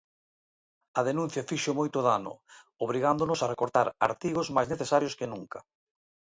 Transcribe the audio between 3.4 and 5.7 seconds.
a recortar artigos máis necesarios que nunca.